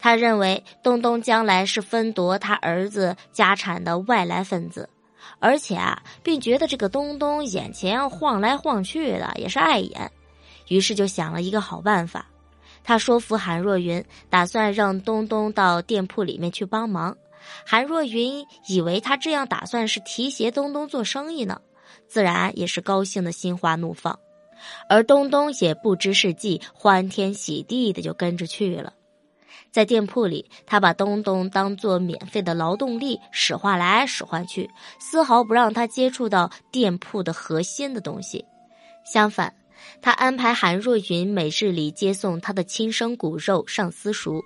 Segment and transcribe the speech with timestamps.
[0.00, 4.88] 他认为东东将来是分夺他儿子家产的外来分子，
[5.38, 10.10] 而且啊，并觉得这个东东眼前晃来晃去的也是碍眼，
[10.68, 12.26] 于是就想了一个好办法。
[12.82, 17.14] 他说服韩若云，打算让东东到店铺里面去帮忙。
[17.66, 21.60] 韩若云以为他这样打算是提携东东做生意呢，
[22.08, 24.18] 自然也是高兴的心花怒放。
[24.88, 28.94] 而东东也不知是计，欢天喜地的就跟着去了。
[29.70, 34.68] 在店铺里，他把东东当做免费的劳动力使唤来使唤去，
[34.98, 38.44] 丝毫不让他接触到店铺的核心的东西。
[39.04, 39.54] 相反，
[40.02, 44.42] 他安排韩若云每日里接送他的亲生骨肉上私塾。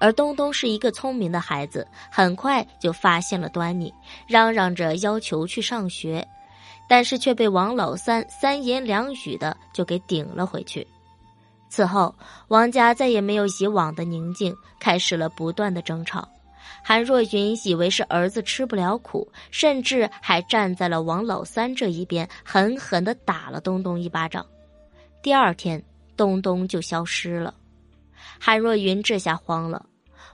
[0.00, 3.92] 而东东是一个聪明的孩子，很快就发现了端倪，
[4.26, 6.26] 嚷嚷着要求去上学，
[6.88, 10.86] 但是却被王老三三言两语的就给顶了回去。
[11.68, 12.14] 此后，
[12.48, 16.28] 王家再也没有以往的宁静，开始了不断的争吵。
[16.82, 24.44] 韩若云以为是儿子吃不了苦，甚至还站在了王老三这一边，狠狠的打了东东一巴掌。
[25.22, 25.82] 第二天，
[26.16, 27.54] 东东就消失了。
[28.40, 29.84] 韩若云这下慌了，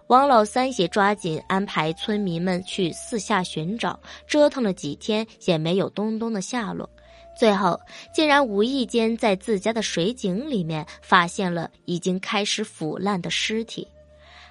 [0.09, 6.89] 王老三也抓紧安排村民们去四下寻找，折腾了几天也没有东东的下落。
[7.37, 7.79] 最后，
[8.13, 13.87] 竟然无意间在自家的水井里面发现了已经开始腐烂的尸体。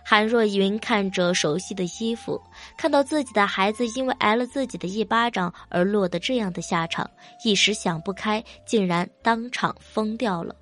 [0.05, 2.41] 韩若云看着熟悉的衣服，
[2.77, 7.09] 看到自己的孩子因为挨了自己的一巴掌而落得这样的下场，
[7.45, 10.53] 一时想不开，竟然当场疯掉了。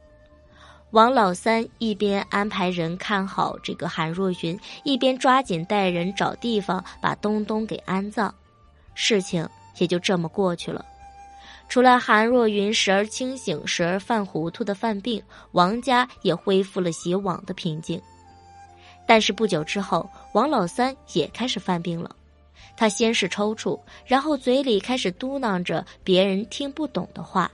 [0.91, 8.31] 王老三一边安排人看好这个韩若云，一边抓紧带人找地方把东东给安葬，
[8.93, 9.47] 事情
[9.79, 10.85] 也就这么过去了。
[11.71, 18.01] 除了韩若云时而清醒、时而犯糊涂的犯病，王家也恢复了以往的平静。
[19.07, 22.13] 但是不久之后，王老三也开始犯病了。
[22.75, 27.49] 他先是抽搐，然后嘴里开始嘟囔着别人听不懂的话。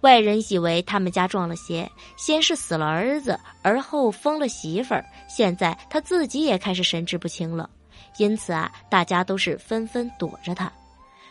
[0.00, 7.68] 外人以为他们家撞了邪，先是死了儿子，而后疯了媳妇儿，现在他自己也开始神志不清了。
[8.16, 10.72] 因此啊，大家都是纷纷躲着他。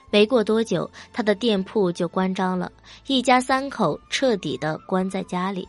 [0.10, 2.72] 没过多久，他的店铺就关张了，
[3.08, 5.68] 一家三口彻底的关在家里。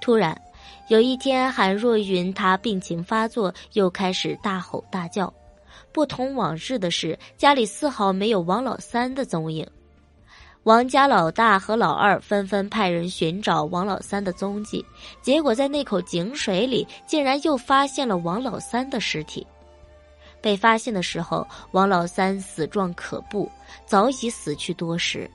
[0.00, 0.40] 突然，
[0.88, 5.32] 有一天，韩若云她病情发作，又开始大吼大叫。
[5.92, 9.66] 不同往日的是，家里丝毫没有王老三的踪影。
[10.62, 14.84] 王家老大和老二纷纷派人寻找王老三的踪迹，
[15.22, 19.46] 结果在那口井水里，竟然又发现了王老三的尸体。
[20.46, 23.50] 被发现的时候，王老三死状可怖，
[23.84, 25.28] 早已死去多时，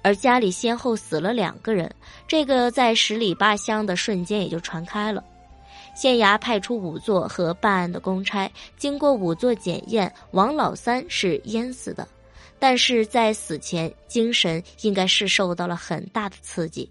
[0.00, 1.94] 而家里先后死了两个人，
[2.26, 5.22] 这个在十里八乡的瞬间也就传开了。
[5.94, 12.08] 县衙派出仵作和办案的公差，经过仵作检验，王老三是淹死的，
[12.58, 16.90] 但是在死前精神应该是受到了很大的刺激。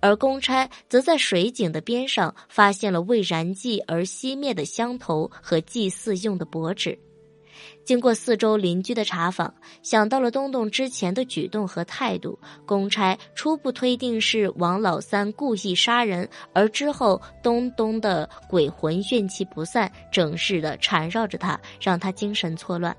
[0.00, 6.98] 而公差则在水井的边上发现了为燃祭而熄灭的香头和祭祀用的薄纸。
[7.84, 9.52] 经过四周邻居的查访，
[9.82, 22.94] 想到了东东之前的举动和态度，公差初步推定是王老三故意杀人，而之后东东的鬼魂怨气不散，整日的缠绕着他，让他精神错乱。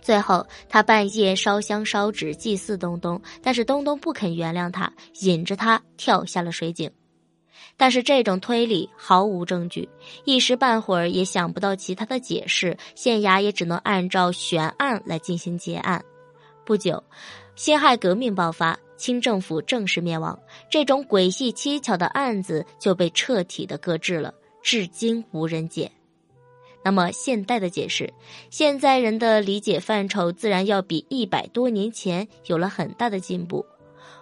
[0.00, 6.90] 最后，他半夜烧香烧纸祭祀东东，但是东东不肯原谅他，引着他跳下了水井。
[7.76, 9.88] 但是这种推理毫无证据，
[10.24, 16.04] 一时半会儿也想不到其他的解释，县衙也只能按照悬案来进行结案。
[16.64, 17.02] 不久，
[17.54, 20.38] 辛亥革命爆发，清政府正式灭亡，
[20.68, 25.90] 这种诡异蹊跷的案子就被彻底的搁置了，至今无人解。
[26.84, 28.12] 那么现代的解释，
[28.50, 33.64] 现在人的理解范畴自然要比一百多年前有了很大的进步。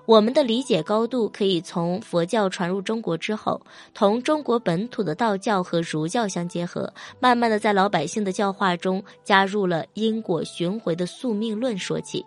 [0.07, 3.61] 我们的理解高度可以从佛教传入中国之后，
[3.95, 12.25] 同中国本土的道教和儒教相结合，慢慢的在老百姓的教化中加入了因果循环的宿命论说起。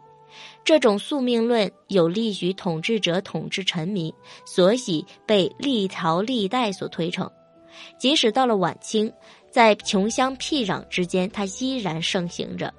[0.63, 4.13] 这种宿命论有利于统治者统治臣民，
[4.45, 7.29] 所以被历朝历代所推崇。
[7.97, 9.11] 即使到了晚清。
[9.53, 12.73] 在穷乡僻壤之间，他依然盛行着。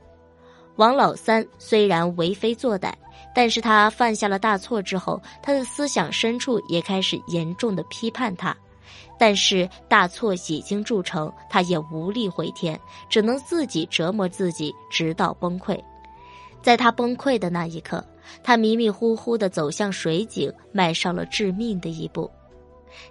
[0.75, 2.93] 王老三虽然为非作歹，
[3.32, 8.56] 但是他犯下了大错之后，他的思想深处也开始严重的批判他。
[9.17, 12.79] 但是大错已经铸成，他也无力回天，
[13.09, 15.81] 只能自己折磨自己，直到崩溃。
[16.61, 18.05] 在他崩溃的那一刻，
[18.43, 22.29] 他迷迷糊糊的走向水井，迈上了致命的一步。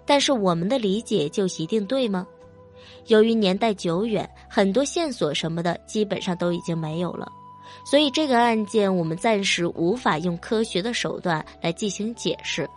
[0.06, 2.28] 但是我们的理解就一定对吗？
[3.08, 7.32] 由于年代久远，很多线索什么的基本上都已经没有了，
[7.86, 12.70] 所以这个案件我们暂时无法用科学的手段来进行解释。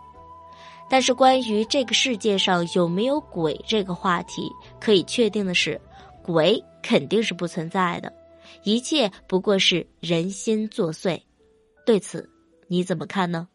[0.89, 4.49] 但是，关于这个世界上有没有鬼这个话题，
[4.79, 5.79] 可以确定的是，
[6.23, 8.11] 鬼肯定是不存在的，
[8.63, 11.19] 一切不过是人心作祟。
[11.85, 12.29] 对此，
[12.67, 13.49] 你怎么看呢？